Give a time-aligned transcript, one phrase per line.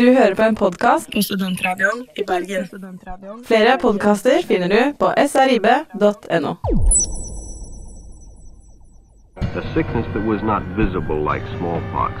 [0.00, 2.64] Du hører på en podkast på Studentradioen i Bergen.
[3.44, 6.52] Flere podkaster finner du på srib.no.
[9.60, 12.14] A sickness that was not visible like smallpox,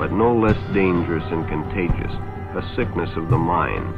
[0.00, 2.12] but no less dangerous and contagious.
[2.60, 3.94] A sickness of the mind.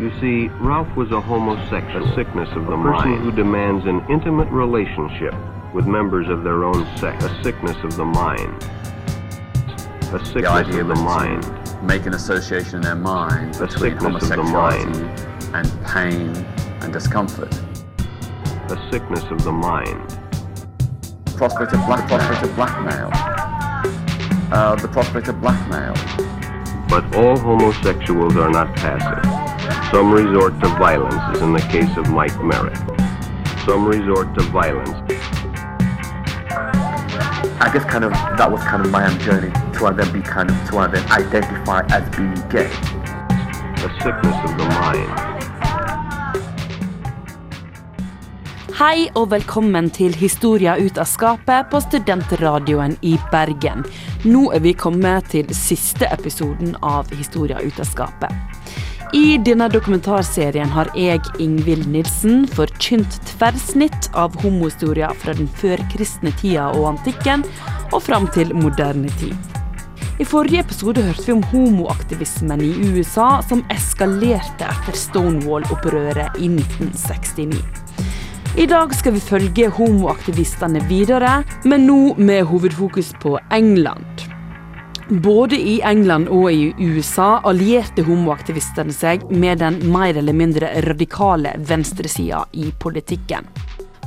[0.00, 3.24] You see, Ralph was a homosexual, a sickness of the a person mind.
[3.24, 5.34] who demands an intimate relationship
[5.74, 8.56] with members of their own sex, a sickness of the mind.
[10.16, 11.61] A sickness the of the mind.
[11.82, 15.52] Make an association in their mind a between homosexuality mind.
[15.52, 16.28] and pain
[16.80, 17.50] and discomfort.
[18.68, 20.16] The sickness of the mind.
[21.36, 23.10] Prospect of, black, prospect of blackmail.
[24.52, 25.92] Uh, the prospect of blackmail.
[26.88, 29.90] But all homosexuals are not passive.
[29.90, 32.78] Some resort to violence, as in the case of Mike Merritt.
[33.66, 34.90] Some resort to violence.
[37.60, 40.50] I guess kind of that was kind of my own journey to then become kind
[40.50, 42.70] of to then identify as being gay.
[43.82, 45.10] The sickness of the mind.
[48.78, 53.82] Hei og velkommen til Historia ut av skapet på Studentradioen i Bergen.
[54.24, 58.30] Nå er vi kommet til siste episoden av Historia ut av skapet.
[59.12, 66.70] I denne dokumentarserien har jeg, Ingvild Nilsen, forkynt tverrsnitt av homohistorier fra den førkristne tida
[66.70, 67.44] og antikken
[67.92, 69.52] og fram til moderne tid.
[70.22, 77.56] I forrige episode hørte vi om homoaktivismen i USA som eskalerte etter Stonewall-opprøret i 1969.
[78.54, 84.28] I dag skal vi følge homoaktivistene videre, men nå med hovedfokus på England.
[85.26, 91.56] Både i England og i USA allierte homoaktivistene seg med den mer eller mindre radikale
[91.66, 93.50] venstresida i politikken.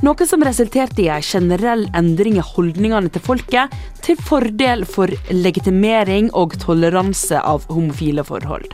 [0.04, 3.72] Noe som resulterte i en generell endring i holdningene til folket,
[4.04, 8.68] til fordel for legitimering og toleranse av homofile forhold.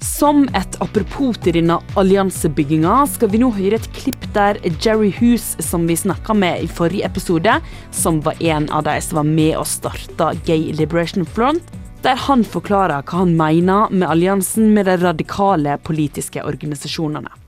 [0.00, 5.52] Som et apropos til denne alliansebygginga, skal vi nå høre et klipp der Jerry Hughes,
[5.60, 7.60] som vi snakka med i forrige episode,
[7.92, 12.44] som var en av de som var med og starta Gay Liberation Front, der han
[12.44, 17.45] forklarer hva han mener med alliansen med de radikale politiske organisasjonene.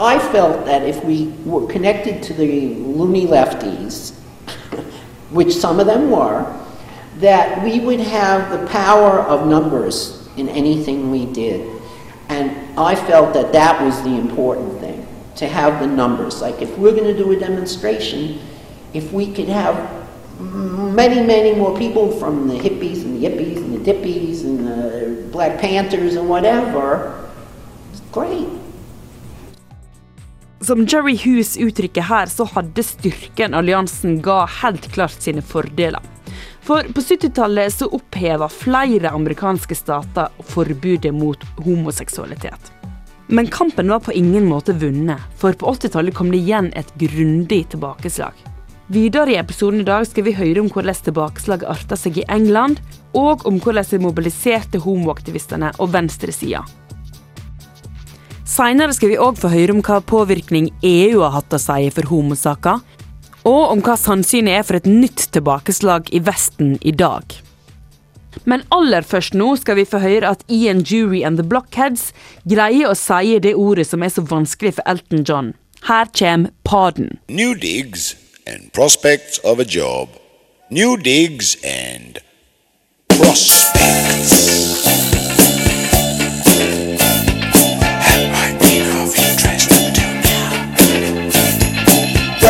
[0.00, 4.14] I felt that if we were connected to the loony lefties,
[5.30, 6.56] which some of them were,
[7.18, 11.82] that we would have the power of numbers in anything we did.
[12.30, 15.06] And I felt that that was the important thing,
[15.36, 16.40] to have the numbers.
[16.40, 18.40] Like if we're going to do a demonstration,
[18.94, 20.08] if we could have
[20.40, 25.28] many, many more people from the hippies and the yippies and the dippies and the
[25.30, 27.30] Black Panthers and whatever,
[28.12, 28.48] great.
[30.70, 35.98] Som Jerry Hughes uttrykker her, så hadde styrken alliansen ga helt klart sine fordeler.
[36.62, 42.70] For på 70-tallet så oppheva flere amerikanske stater forbudet mot homoseksualitet.
[43.26, 47.64] Men kampen var på ingen måte vunnet, for på 80-tallet kom det igjen et grundig
[47.74, 48.38] tilbakeslag.
[48.94, 52.78] Videre i episoden i dag skal vi høre om hvordan tilbakeslaget arta seg i England,
[53.18, 56.62] og om hvordan de mobiliserte homoaktivistene og venstresida.
[58.50, 62.08] Seinere skal vi òg få høre om hva påvirkning EU har hatt å si for
[62.10, 62.80] homosaker,
[63.46, 67.22] og om hva sannsynlig er for et nytt tilbakeslag i Vesten i dag.
[68.50, 72.10] Men aller først nå skal vi få høre at Ian Jury and The Blockheads
[72.50, 75.54] greier å si det ordet som er så vanskelig for Elton John.
[75.86, 77.18] Her kommer Pardon.
[77.28, 78.16] New digs
[78.46, 80.10] and prospects of a job.
[80.70, 82.18] New digs and
[83.14, 84.49] prospects.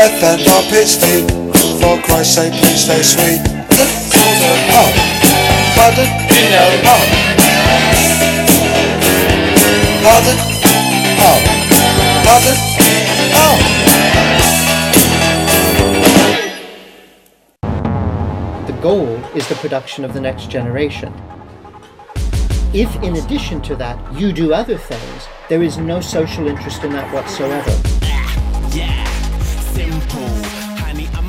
[0.00, 1.28] Breath and up its feet.
[1.78, 3.41] For Christ's sake, please stay sweet.
[4.72, 4.91] Oh,
[5.77, 6.09] pardon?
[6.87, 7.05] Oh.
[10.03, 10.37] Pardon?
[11.21, 11.39] Oh.
[12.25, 12.56] Pardon?
[13.37, 13.56] Oh.
[18.66, 21.13] The goal is the production of the next generation.
[22.72, 26.92] If, in addition to that, you do other things, there is no social interest in
[26.92, 27.77] that whatsoever.
[28.75, 29.00] Yeah.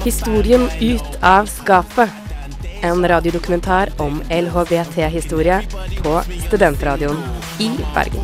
[0.04, 2.10] Historien ut av skapet.
[2.82, 5.62] En radiodokumentar om LHBT-historie
[6.04, 7.18] på Studentradioen
[7.60, 8.24] i Bergen.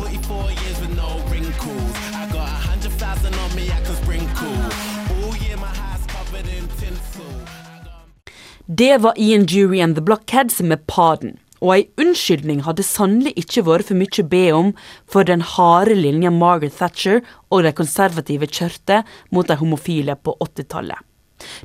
[8.66, 11.38] Det var Ian Jury and The Blockheads med Pardon.
[11.60, 14.72] Og ei unnskyldning hadde sannelig ikke vært for mye å be om
[15.10, 21.07] for den harde linja Margaret Thatcher og de konservative kjørte mot de homofile på 80-tallet.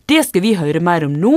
[0.10, 1.34] Det skal vi høre mer om nå,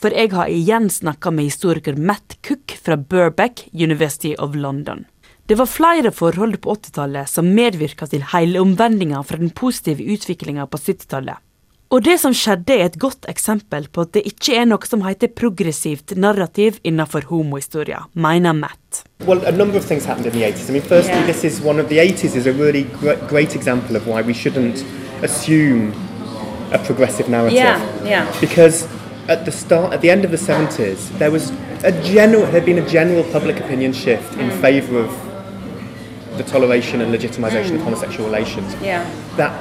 [0.00, 5.04] for jeg har igjen snakka med historiker Matt Cook fra Burbeck, University of London.
[5.46, 10.80] Det var flere forhold på 80-tallet som medvirka til helomvendinga fra den positive utviklinga på
[10.82, 11.38] 70-tallet.
[11.94, 15.04] Og det som skjedde, er et godt eksempel på at det ikke er noe som
[15.06, 19.04] heter progressivt narrativ innenfor homohistoria, mener Matt.
[19.22, 20.66] Well, a number of things happened in the 80s.
[20.68, 21.26] I mean, firstly, Yeah.
[21.30, 24.34] this is one of the 80s is a really gr- great example of why we
[24.34, 24.82] shouldn't
[25.22, 25.92] assume
[26.72, 27.56] a progressive narrative.
[27.56, 28.40] Yeah, yeah.
[28.40, 28.86] Because
[29.28, 31.50] at the start, at the end of the 70s, there was
[31.84, 34.60] a general, there had been a general public opinion shift in Mm.
[34.60, 35.10] favour of
[36.36, 37.76] the toleration and legitimisation Mm.
[37.76, 38.74] of homosexual relations.
[38.82, 39.04] Yeah.
[39.36, 39.52] That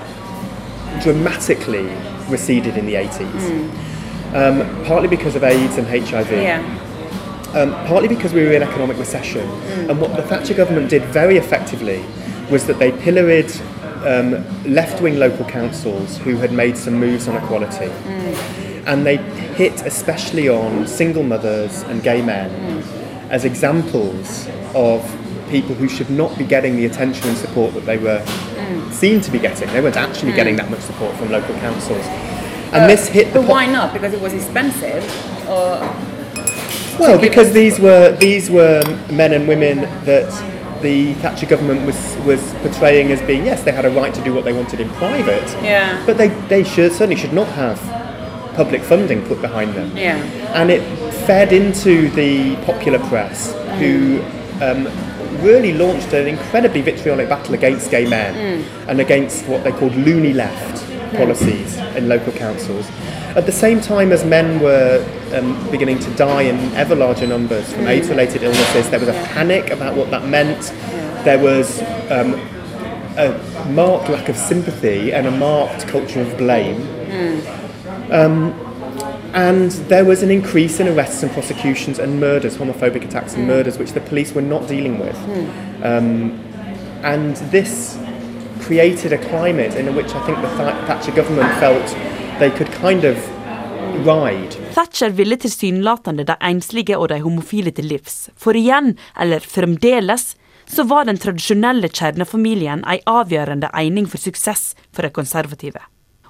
[1.02, 1.88] dramatically
[2.30, 3.44] receded in the 80s.
[3.44, 3.70] Mm.
[4.34, 6.32] Um, partly because of AIDS and HIV.
[7.56, 9.48] Um, partly because we were in economic recession.
[9.48, 9.90] Mm.
[9.90, 12.04] And what the Thatcher government did very effectively
[12.52, 13.52] was that they pilloried
[14.06, 14.44] um,
[14.74, 17.92] left wing local councils who had made some moves on equality.
[18.86, 22.50] And they hit especially on single mothers and gay men
[23.32, 25.02] as examples of
[25.50, 28.24] people who should not be getting the attention and support that they were
[28.92, 29.68] seen to be getting.
[29.74, 30.36] They weren't actually Mm.
[30.36, 32.06] getting that much support from local councils.
[32.72, 33.94] And this hit the But po- why not?
[33.94, 35.04] Because it was expensive,
[35.48, 35.80] or
[37.00, 40.30] Well, because these were these were men and women that
[40.86, 42.00] the Thatcher government was
[42.30, 44.90] was portraying as being yes, they had a right to do what they wanted in
[45.04, 45.48] private.
[45.64, 46.02] Yeah.
[46.06, 47.80] But they they should certainly should not have
[48.56, 49.90] public funding put behind them.
[49.98, 50.18] Yeah.
[50.60, 50.82] And it
[51.26, 54.22] fed into the popular press, who
[54.62, 54.82] um,
[55.42, 58.90] really launched an incredibly vitriolic battle against gay men Mm.
[58.90, 60.76] and against what they called loony left
[61.22, 62.86] policies in local councils.
[63.36, 67.72] At the same time as men were um, beginning to die in ever larger numbers
[67.74, 67.90] from Mm.
[67.90, 70.72] AIDS-related illnesses, there was a panic about what that meant.
[71.26, 72.40] There was um,
[73.18, 73.38] a
[73.72, 76.82] marked lack of sympathy and a marked culture of blame.
[78.10, 78.54] Um,
[79.34, 83.48] and there was an increase in arrests and prosecutions and murders, homophobic attacks and Mm.
[83.48, 85.18] murders, which the police were not dealing with.
[85.84, 86.40] Um,
[87.04, 87.98] and this
[88.62, 90.48] created a climate in which I think the
[90.88, 91.96] Thatcher government felt
[92.40, 93.18] they could kind of
[94.06, 94.56] ride.
[94.74, 98.30] Thatcher ville tilsynelatende de enslige og de homofile til livs.
[98.38, 100.36] For igjen, eller fremdeles,
[100.68, 105.80] så var den tradisjonelle kjernefamilien ei avgjørende egning for suksess for de konservative.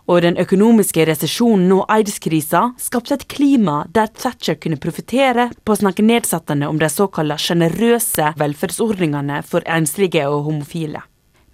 [0.06, 5.80] Og den økonomiske resesjonen og aids-krisa skapte et klima der Thatcher kunne profitere på å
[5.80, 11.02] snakke nedsettende om de såkalte sjenerøse velferdsordningene for enslige og homofile.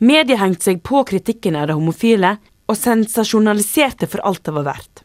[0.02, 2.36] Mediet hengte seg på kritikken av de homofile
[2.72, 5.04] og sensasjonaliserte for alt det var verdt.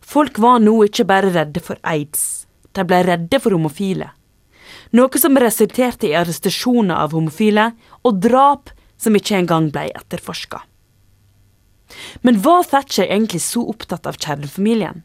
[0.00, 4.10] Folk var nå ikke bare redde for aids, de ble redde for homofile.
[4.96, 7.70] Noe som resulterte i arrestasjoner av homofile
[8.04, 10.60] og drap som ikke engang ble etterforska.
[12.24, 15.02] Men var Thatcher egentlig så opptatt av kjernefamilien?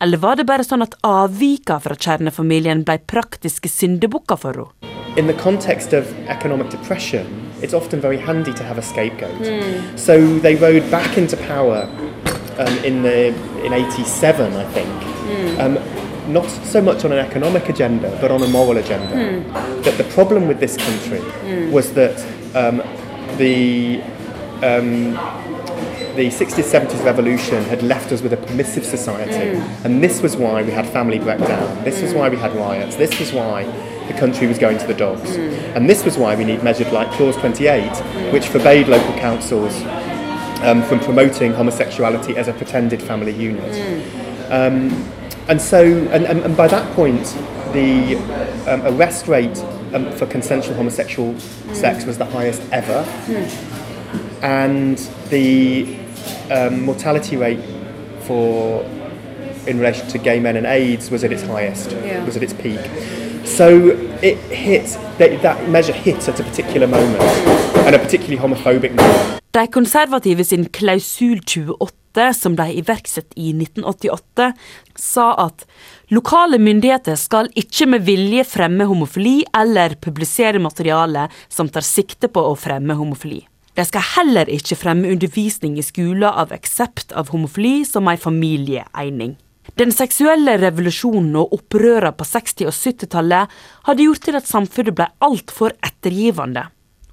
[0.00, 7.47] Eller var det bare sånn at avvika fra kjernefamilien ble praktiske syndebukker for henne?
[7.62, 9.40] In the context of economic depression, it's often very handy to have a scapegoat.
[9.40, 9.98] Mm.
[9.98, 11.88] So they rode back into power
[12.58, 13.28] um, in the
[13.64, 14.88] in '87, I think.
[14.88, 15.58] Mm.
[15.58, 19.14] Um, not so much on an economic agenda, but on a moral agenda.
[19.14, 19.82] Mm.
[19.84, 21.72] That the problem with this country Mm.
[21.72, 22.16] was that
[22.54, 22.82] um,
[23.38, 24.00] the
[24.62, 25.16] um,
[26.16, 29.84] the 60s, 70s revolution had left us with a permissive society, Mm.
[29.84, 31.84] and this was why we had family breakdown.
[31.84, 32.18] This was Mm.
[32.18, 32.96] why we had riots.
[32.96, 33.64] This was why
[34.08, 35.76] the country was going to the dogs, Mm.
[35.76, 38.32] and this was why we need measures like Clause 28, Mm.
[38.32, 39.74] which forbade local councils
[40.62, 43.74] um, from promoting homosexuality as a pretended family unit.
[44.50, 45.04] Um,
[45.48, 47.24] and so, and, and, and by that point,
[47.72, 48.16] the
[48.66, 49.58] um, arrest rate
[49.94, 51.38] um, for consensual homosexual
[51.72, 53.04] sex was the highest ever,
[54.42, 54.98] and
[55.30, 55.96] the
[56.50, 57.60] um, mortality rate
[58.22, 58.82] for
[59.66, 62.24] in relation to gay men and AIDS was at its highest, Yeah.
[62.24, 62.80] was at its peak.
[63.56, 63.68] So
[64.22, 67.22] it hits, that, that measure hit at a particular moment,
[67.86, 69.40] and a particularly homophobic moment.
[69.50, 74.52] De konservative sin klausul 28, som ble iverksatt i 1988,
[74.94, 75.64] sa at
[76.14, 82.44] lokale myndigheter skal ikke med vilje fremme homofili eller publisere materiale som tar sikte på
[82.50, 83.40] å fremme homofili.
[83.74, 89.36] De skal heller ikke fremme undervisning i skoler av aksept av homofili som ei familieegning.
[89.78, 93.52] Den seksuelle revolusjonen og opprørene på 60- og 70-tallet
[93.86, 96.64] hadde gjort til at samfunnet ble altfor ettergivende.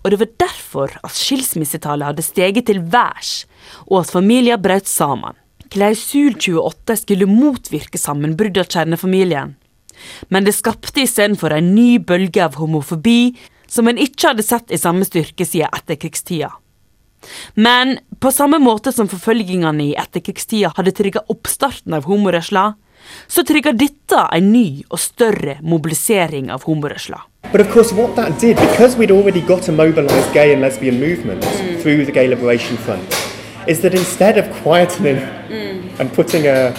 [0.02, 3.46] Og det var derfor at skilsmissetallet hadde steget til værs,
[3.86, 5.38] og at familier brøt sammen.
[5.70, 9.56] Klausul 28 skulle motvirke sammenbrudd av kjernefamilien.
[10.30, 13.36] Men det skapte istedenfor en ny bølge av homofobi
[13.70, 16.50] som en ikke hadde sett i samme styrke siden etterkrigstida.
[17.56, 22.74] Men på samme måte som forfølgingene i etterkrigstida hadde trigga oppstarten av homorørsla,
[23.28, 27.22] så trigga dette en ny og større mobilisering av homorørsla.
[27.52, 31.00] But of course, what that did, because we'd already got a mobilised gay and lesbian
[31.00, 31.44] movement
[31.82, 33.06] through the Gay Liberation Front,
[33.68, 35.22] is that instead of quietening
[36.00, 36.74] and putting a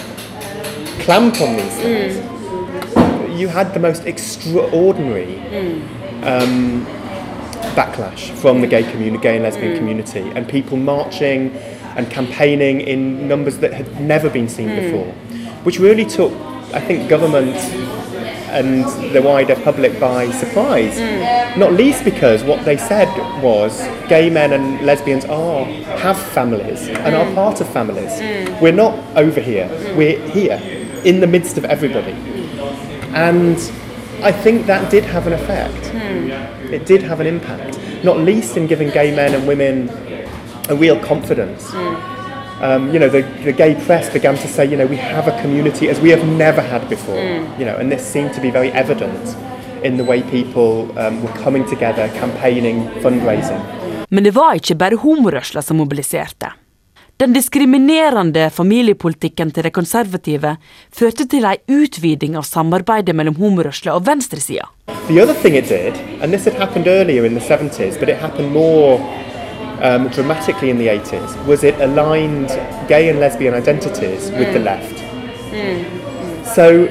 [1.00, 2.16] clamp on these things,
[3.38, 5.38] you had the most extraordinary
[6.22, 6.86] um,
[7.74, 9.78] backlash from the gay community, gay and lesbian mm.
[9.78, 11.50] community, and people marching
[11.96, 14.80] and campaigning in numbers that had never been seen mm.
[14.80, 15.12] before,
[15.64, 16.32] which really took,
[16.72, 17.56] I think, government
[18.48, 20.98] and the wider public by surprise.
[20.98, 21.58] Mm.
[21.58, 23.08] Not least because what they said
[23.42, 25.64] was gay men and lesbians are
[25.98, 28.10] have families and are part of families.
[28.60, 29.68] We're not over here.
[29.96, 30.60] We're here
[31.04, 32.12] in the midst of everybody.
[33.14, 33.56] And
[34.22, 36.55] I think that did have an effect.
[36.72, 39.88] It did have an impact, not least in giving gay men and women
[40.68, 41.72] a real confidence.
[42.60, 45.40] Um, you know, the, the gay press began to say, you know, we have a
[45.42, 47.18] community as we have never had before.
[47.58, 49.36] You know, and this seemed to be very evident
[49.84, 53.60] in the way people um, were coming together, campaigning, fundraising.
[54.08, 56.52] Men det var ikke bare homorørsla som mobiliserte.
[57.18, 60.50] Den diskriminerende familiepolitikken til de konservative
[60.92, 64.66] førte til ei utviding av samarbeidet mellom homorørsla og venstresida.
[65.08, 68.20] The other thing it did, and this had happened earlier in the 70s, but it
[68.20, 69.00] happened more
[69.80, 72.52] um, dramatically in the 80s, was it aligned
[72.86, 74.64] gay and lesbian identities with the mm.
[74.64, 74.96] left.
[75.56, 75.84] Mm.
[76.54, 76.84] So,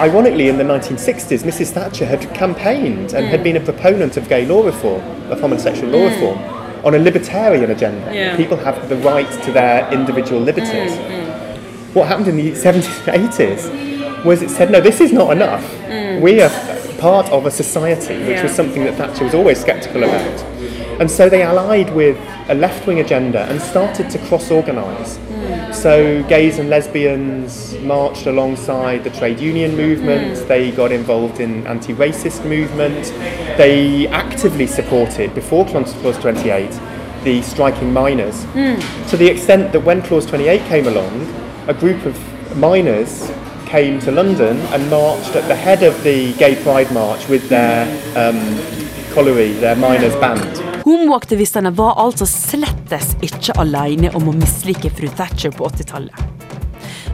[0.00, 1.72] ironically, in the 1960s, Mrs.
[1.72, 3.44] Thatcher had campaigned and had mm.
[3.44, 6.38] been a proponent of gay law reform, of homosexual law reform,
[6.84, 8.14] on a libertarian agenda.
[8.14, 8.36] Yeah.
[8.36, 10.92] People have the right to their individual liberties.
[10.92, 11.94] Mm, mm.
[11.94, 15.64] What happened in the 70s and 80s was it said, no, this is not enough.
[15.86, 16.20] Mm.
[16.20, 16.50] We are
[16.98, 18.42] part of a society, which Yeah.
[18.42, 20.44] was something that Thatcher was always sceptical about.
[21.00, 22.16] And so they allied with
[22.48, 25.18] a left wing agenda and started to cross organise.
[25.72, 31.94] So gays and lesbians marched alongside the trade union movement, they got involved in anti
[31.94, 33.06] racist movement,
[33.56, 36.70] they actively supported, before Clause Clause 28,
[37.24, 38.44] the striking miners.
[39.10, 41.26] To the extent that when Clause 28 came along,
[41.68, 43.30] a group of miners
[43.66, 47.84] came to London and marched at the head of the Gay Pride March with their
[48.16, 48.38] um,
[49.14, 50.67] colliery, their miners' band.
[50.88, 56.22] Homoaktivistene var altså slettes ikke alene om å mislike fru Thatcher på 80-tallet.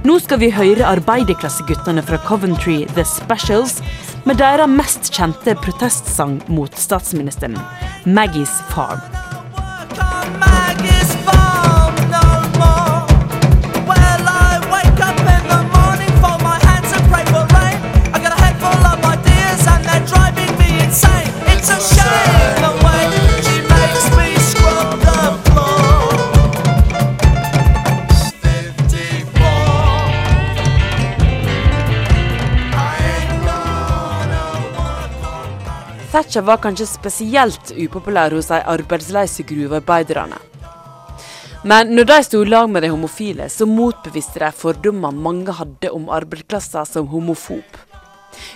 [0.07, 3.81] Nå skal vi høre arbeiderklasseguttene fra Coventry The Specials
[4.28, 7.59] med deres mest kjente protestsang mot statsministeren,
[8.07, 9.02] Maggie's Farm.
[36.35, 40.35] Thatcher var kanskje spesielt upopulær hos de arbeidsløse gruvearbeiderne.
[41.62, 45.93] Men når de sto i lag med de homofile, så motbeviste de fordommene mange hadde
[45.95, 47.79] om arbeiderklassen som homofob.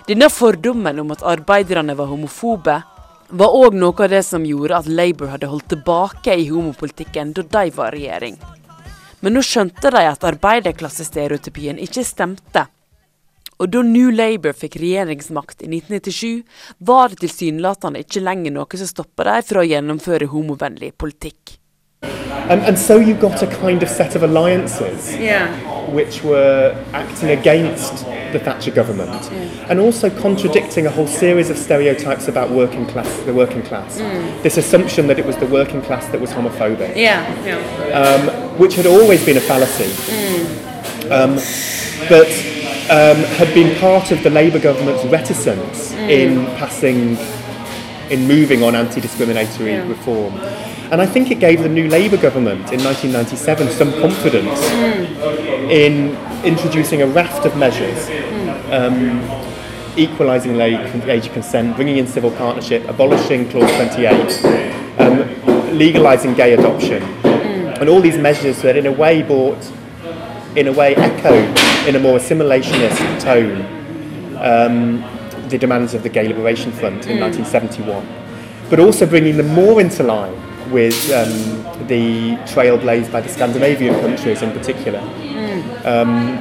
[0.08, 2.80] Denne fordommen om at arbeiderne var homofobe,
[3.30, 7.46] var òg noe av det som gjorde at Labour hadde holdt tilbake i homopolitikken da
[7.46, 8.40] de var regjering.
[9.20, 12.66] Men nå skjønte de at arbeiderklassestereotypien ikke stemte.
[13.58, 16.42] Og da New Labour fikk regjeringsmakt i 1997,
[16.86, 21.56] var det tilsynelatende ikke lenger noe som stoppa dem fra å gjennomføre homovennlig politikk.
[22.48, 25.48] And, and so you got a kind of set of alliances Yeah.
[25.92, 29.28] which were acting against the Thatcher government
[29.68, 33.98] and also contradicting a whole series of stereotypes about working class, the working class.
[34.42, 37.24] This assumption that it was the working class that was homophobic, Yeah.
[37.44, 37.58] Yeah.
[38.00, 39.90] um, which had always been a fallacy,
[41.10, 41.34] um,
[42.08, 42.28] but
[42.90, 47.16] um, had been part of the Labour government's reticence in passing,
[48.10, 49.88] in moving on anti-discriminatory Yeah.
[49.88, 50.34] reform.
[50.90, 54.58] And I think it gave the new Labour government in 1997 some confidence
[55.70, 58.08] in introducing a raft of measures,
[58.70, 59.20] um,
[59.96, 64.44] equalising age of consent, bringing in civil partnership, abolishing Clause 28,
[64.98, 65.24] um,
[65.76, 67.02] legalising gay adoption,
[67.80, 69.62] and all these measures that in a way brought,
[70.56, 73.64] in a way echoed in a more assimilationist tone
[74.40, 75.04] um,
[75.48, 78.06] the demands of the Gay Liberation Front in 1971,
[78.70, 80.34] but also bringing them more into line
[80.70, 85.00] with um, the trail blazed by the Scandinavian countries in particular
[85.84, 86.38] um,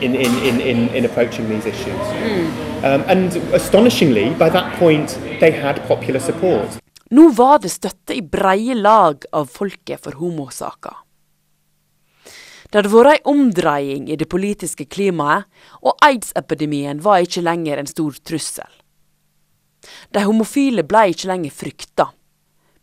[0.00, 2.00] in, in, in, in, in approaching these issues.
[2.84, 6.78] Um, and astonishingly, by that point, they had popular support.
[7.10, 11.05] Nå var det støtte i breie lag av folket for homosaker.
[12.70, 15.46] Det hadde vært ei omdreiing i det politiske klimaet,
[15.82, 18.70] og aids-epidemien var ikke lenger en stor trussel.
[20.10, 22.08] De homofile ble ikke lenger frykta.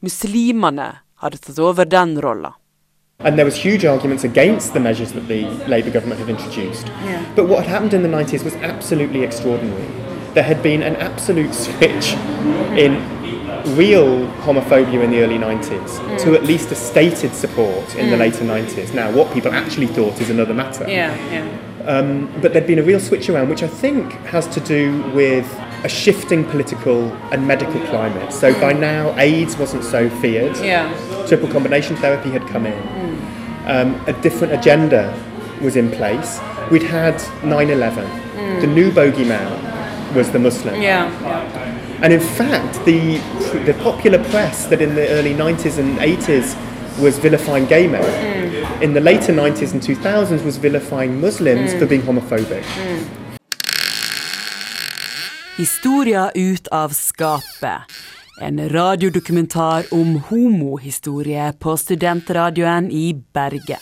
[0.04, 0.90] Muslimene
[1.24, 2.54] hadde tatt over den rolla.
[3.20, 6.88] And there was huge arguments against the measures that the Labour government had introduced.
[7.36, 9.88] But what had happened in the 90s was absolutely extraordinary.
[10.34, 12.14] There had been an absolute switch
[12.76, 13.00] in
[13.72, 16.22] real homophobia in the early 90s mm.
[16.22, 18.20] to at least a stated support in the mm.
[18.20, 18.94] later 90s.
[18.94, 20.86] Now, what people actually thought is another matter.
[20.90, 21.88] Yeah, yeah.
[21.88, 25.46] Um, but there'd been a real switch around, which I think has to do with
[25.84, 28.32] a shifting political and medical climate.
[28.32, 28.80] So by mm.
[28.80, 30.56] now, AIDS wasn't so feared.
[30.58, 30.92] Yeah.
[31.28, 33.04] Triple combination therapy had come in.
[33.66, 35.14] Um, a different agenda
[35.62, 36.40] was in place.
[36.70, 38.24] We'd had 9 11.
[38.60, 40.82] The new bogeyman was the Muslim.
[40.82, 41.10] Yeah.
[42.04, 43.18] And in fact, the,
[43.66, 46.54] the popular press that in the early 90s and 80s
[47.02, 48.82] was vilifying gay men, mm.
[48.82, 51.80] in the later 90s and 2000s was vilifying Muslims mm.
[51.80, 52.64] for being homophobic.
[52.64, 53.06] Mm.
[55.56, 57.82] Historia ut av skapet.
[58.42, 63.80] En radiodokumentar om homohistorie på studentradioen i Bergen.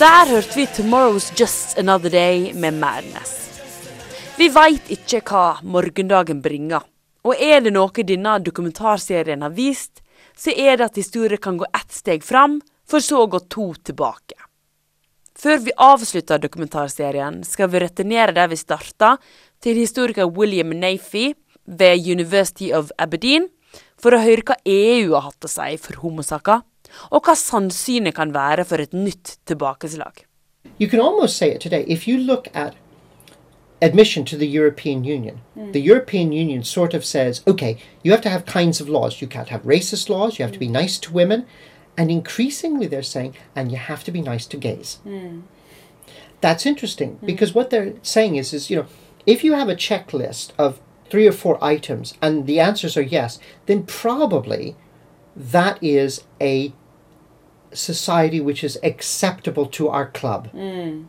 [0.00, 3.60] Der hørte vi 'Tomorrow's Just Another Day' med Madness.
[4.38, 6.82] Vi veit ikke hva morgendagen bringer.
[7.24, 10.02] Og er det noe denne dokumentarserien har vist,
[10.36, 13.74] så er det at historier kan gå ett steg fram, for så å gå to
[13.84, 14.34] tilbake.
[15.38, 19.16] Før vi avslutter dokumentarserien, skal vi returnere der vi starta,
[19.60, 21.34] til historiker William Nafy
[21.70, 23.48] ved University of Aberdeen,
[24.00, 26.64] for å høre hva EU har hatt å si for homosaker,
[27.14, 30.24] og hva sannsynlig kan være for et nytt tilbakeslag.
[30.78, 31.84] You can almost say it today.
[31.86, 32.74] If you look at
[33.82, 35.72] admission to the European Union, mm.
[35.72, 39.20] the European Union sort of says, okay, you have to have kinds of laws.
[39.20, 41.46] You can't have racist laws, you have to be nice to women.
[41.96, 44.98] And increasingly they're saying, and you have to be nice to gays.
[45.06, 45.42] Mm.
[46.40, 47.26] That's interesting mm.
[47.26, 48.86] because what they're saying is, is, you know,
[49.26, 50.80] if you have a checklist of
[51.10, 54.76] three or four items and the answers are yes, then probably
[55.36, 56.72] that is a
[57.72, 60.50] society which is acceptable to our club.
[60.52, 61.06] Mm.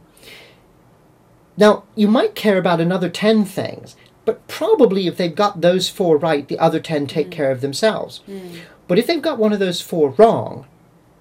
[1.58, 6.18] Now, you might care about another 10 things, but probably if they've got those four
[6.18, 7.32] right, the other 10 take mm.
[7.32, 8.22] care of themselves.
[8.28, 8.60] Mm.
[8.88, 10.66] But if they've got one of those four wrong,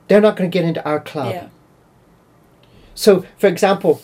[0.08, 1.34] they're not going to get into our club.
[1.34, 1.48] Yeah.
[2.94, 4.02] So, for example,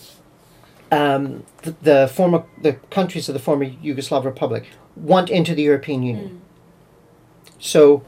[0.91, 6.03] um, the, the former the countries of the former Yugoslav Republic want into the European
[6.03, 6.41] Union.
[7.59, 8.05] So,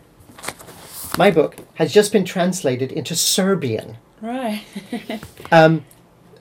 [1.17, 4.63] my book has just been translated into Serbian Right.
[5.53, 5.85] um,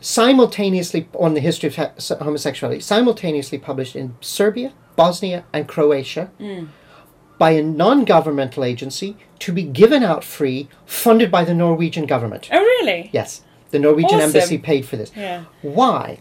[0.01, 6.31] simultaneously on the history of homosexuality, simultaneously published in Serbia, Bosnia, and Croatia
[7.37, 12.49] by a non-governmental agency to be given out free, funded by the Norwegian government.
[12.51, 13.09] oh, really?
[13.13, 14.21] Yes, the Norwegian Awesome.
[14.29, 15.11] embassy paid for this.
[15.15, 15.45] Yeah.
[15.61, 16.19] Why?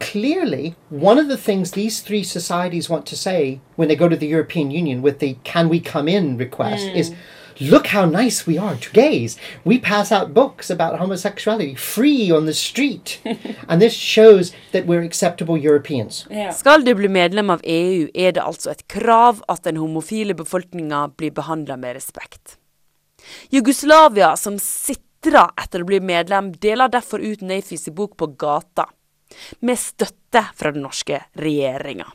[0.00, 4.16] Clearly, one of the things these three societies want to say when they go to
[4.16, 7.14] the European Union with the can we come in request is
[7.60, 9.36] look how nice we are to gays.
[9.64, 13.20] We pass out books about homosexuality free on the street.
[13.68, 16.26] and this shows that we're acceptable Europeans.
[16.30, 16.54] Yeah.
[16.54, 21.10] Skal du bli medlem av EU, er det altså et krav at den homofile befolkninga
[21.16, 22.56] blir behandla med respekt.
[23.50, 28.88] Jugoslavia, som sitrer etter å bli medlem, deler derfor ut Naphys bok på gata,
[29.60, 32.08] med støtte fra den norske regjeringa.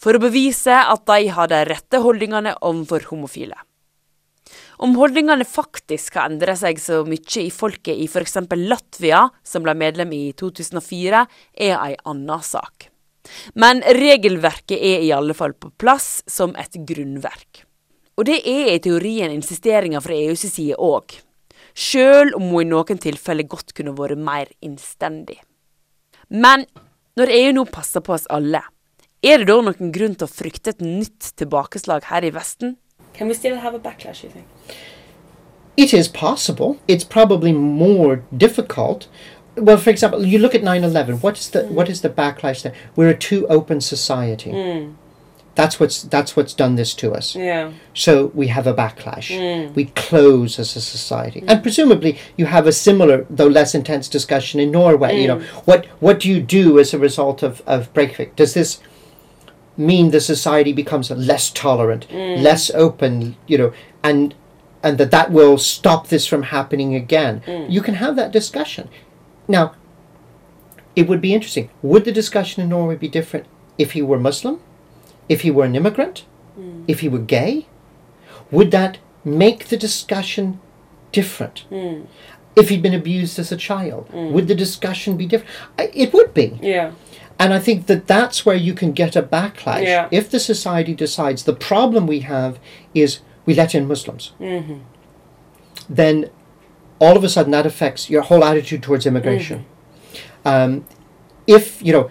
[0.00, 3.56] For å bevise at de har de rette holdningene overfor homofile.
[4.76, 8.36] Om holdningene faktisk har endret seg så mye i folket i f.eks.
[8.60, 11.22] Latvia, som ble medlem i 2004,
[11.56, 12.90] er ei anna sak.
[13.58, 17.64] Men regelverket er i alle fall på plass som et grunnverk.
[18.16, 21.18] Og det er i teorien insisteringa fra EUs side òg,
[21.76, 25.40] sjøl om hun i noen tilfeller godt kunne vært mer innstendig.
[26.28, 26.66] Men
[27.16, 28.62] når EU nå passer på oss alle,
[29.22, 32.76] er det da noen grunn til å frykte et nytt tilbakeslag her i Vesten?
[33.14, 34.46] Can we still have a backlash, you think?
[35.76, 36.76] It is possible.
[36.88, 39.08] It's probably more difficult.
[39.56, 41.22] Well, for example, you look at 9/11.
[41.22, 42.74] What is the what is the backlash there?
[42.94, 44.50] We're a too open society.
[45.56, 47.34] That's what's that's what's done this to us.
[47.34, 47.72] Yeah.
[47.94, 49.28] So we have a backlash.
[49.34, 49.74] Mm.
[49.74, 54.60] We close as a society, and presumably you have a similar, though less intense, discussion
[54.60, 55.20] in Norway.
[55.20, 55.66] You know, mm.
[55.66, 58.36] what what do you do as a result of of Breivik?
[58.36, 58.80] Does this
[59.78, 62.42] mean the society becomes less tolerant, mm.
[62.42, 63.36] less open?
[63.46, 63.72] You know,
[64.04, 64.34] and
[64.82, 67.42] and that that will stop this from happening again.
[67.46, 67.70] Mm.
[67.70, 68.90] You can have that discussion.
[69.48, 69.74] Now,
[70.94, 71.70] it would be interesting.
[71.80, 73.46] Would the discussion in Norway be different
[73.78, 74.60] if he were Muslim,
[75.28, 76.24] if he were an immigrant,
[76.58, 76.84] Mm.
[76.88, 77.66] if he were gay?
[78.50, 80.58] Would that make the discussion
[81.12, 81.64] different?
[81.70, 82.06] Mm.
[82.54, 84.30] If he'd been abused as a child, Mm.
[84.32, 85.50] would the discussion be different?
[85.78, 86.58] It would be.
[86.62, 86.92] Yeah.
[87.38, 89.82] And I think that that's where you can get a backlash.
[89.84, 90.08] Yeah.
[90.10, 92.58] If the society decides the problem we have
[92.94, 94.78] is we let in Muslims, Mhm.
[95.90, 96.30] then
[96.98, 99.66] all of a sudden that affects your whole attitude towards immigration.
[100.46, 100.86] Um,
[101.46, 102.10] if, you know,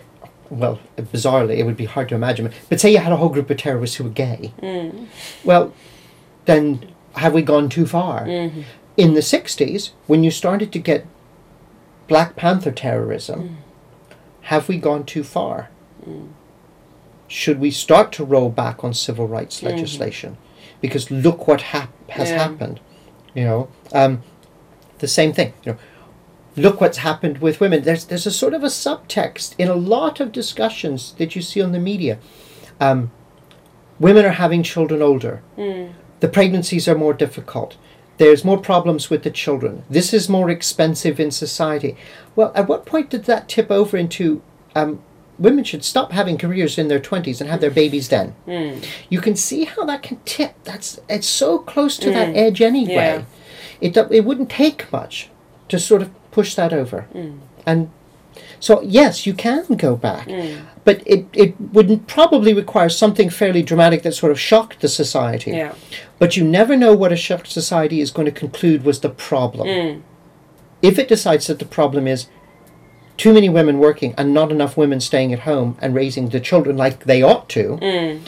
[0.49, 3.49] well, bizarrely, it would be hard to imagine, but say you had a whole group
[3.49, 4.53] of terrorists who were gay.
[4.61, 5.07] Mm.
[5.43, 5.73] Well,
[6.45, 8.25] then have we gone too far?
[8.25, 8.63] Mhm.
[8.97, 11.05] In the 60s, when you started to get
[12.07, 13.57] Black Panther terrorism,
[14.43, 15.69] have we gone too far?
[17.27, 19.71] Should we start to roll back on civil rights Mhm.
[19.71, 20.37] legislation?
[20.81, 22.37] Because look what hap- has Yeah.
[22.37, 22.79] happened.
[23.33, 24.21] You know, um,
[24.99, 25.53] the same thing.
[25.65, 25.77] You know,
[26.57, 27.83] look what's happened with women.
[27.83, 31.61] There's there's a sort of a subtext in a lot of discussions that you see
[31.61, 32.17] on the media.
[32.79, 33.11] Um,
[33.99, 35.41] women are having children older.
[35.57, 35.93] Mm.
[36.19, 37.77] The pregnancies are more difficult.
[38.17, 39.83] There's more problems with the children.
[39.89, 41.97] This is more expensive in society.
[42.35, 44.41] Well, at what point did that tip over into
[44.73, 45.01] um,
[45.37, 48.33] women should stop having careers in their 20s and have their babies then?
[48.47, 48.85] Mm.
[49.09, 50.55] You can see how that can tip.
[50.63, 52.37] That's it's so close to that Mm.
[52.37, 52.93] edge anyway.
[52.93, 53.23] Yeah.
[53.81, 55.29] It it wouldn't take much
[55.67, 56.99] to sort of push that over.
[57.13, 57.37] Mm.
[57.65, 57.89] And
[58.59, 60.55] so yes, you can go back, Mm.
[60.87, 65.51] but it it would probably require something fairly dramatic that sort of shocked the society.
[65.51, 65.73] Yeah.
[66.21, 69.67] But you never know what a shocked society is going to conclude was the problem.
[69.67, 70.01] Mm.
[70.81, 72.27] If it decides that the problem is
[73.23, 76.75] too many women working and not enough women staying at home and raising the children
[76.85, 78.19] like they ought to, Mm.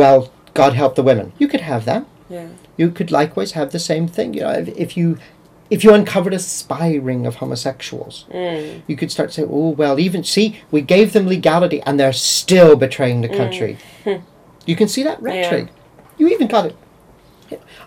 [0.00, 0.18] well,
[0.60, 1.32] God help the women.
[1.40, 2.02] You could have that.
[2.28, 2.48] Yeah.
[2.80, 4.34] You could likewise have the same thing.
[4.34, 5.16] You know, if, if you
[5.70, 8.82] if you uncovered a spy ring of homosexuals, Mm.
[8.86, 12.12] you could start to say, "Oh well, even see, we gave them legality, and they're
[12.12, 13.36] still betraying the Mm.
[13.36, 13.78] country."
[14.66, 15.68] You can see that rhetoric.
[16.16, 16.76] You even got it.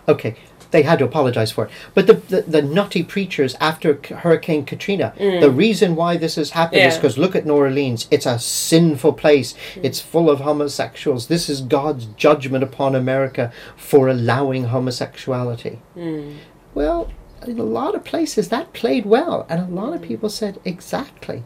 [0.06, 0.36] Okay,
[0.70, 1.70] they had to apologize for it.
[1.94, 5.40] But the, the, the nutty preachers after C- Hurricane Katrina, Mm.
[5.40, 8.06] the reason why this has happened is because look at New Orleans.
[8.12, 9.54] It's a sinful place.
[9.82, 11.26] It's full of homosexuals.
[11.26, 15.80] This is God's judgment upon America for allowing homosexuality.
[15.96, 16.34] Mm.
[16.74, 17.08] Well,
[17.46, 21.44] in a lot of places that played well, and a lot of people said exactly.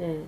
[0.00, 0.26] Mm.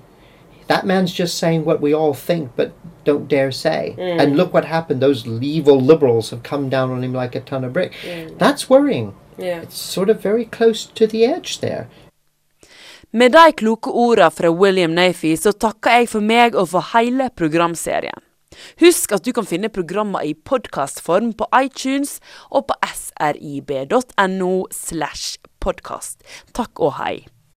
[0.67, 2.73] That man's just saying what we all think but
[3.05, 3.97] don't dare say.
[3.99, 4.21] Mm.
[4.21, 5.01] And look what happened.
[5.01, 7.93] Those evil liberals have come down on him like a ton of brick.
[8.05, 8.39] Mm.
[8.39, 9.15] That's worrying.
[9.37, 9.63] Yeah.
[9.63, 11.89] It's sort of very close to the edge there.
[13.11, 17.27] Med de kloke orda fra William Naphy så takker jeg for meg og for hele
[17.35, 18.23] programserien.
[18.83, 22.19] Husk at du kan finne programmer i podkastform på iTunes
[22.51, 26.25] og på srib.no slash podkast.
[26.57, 27.15] Takk og hei.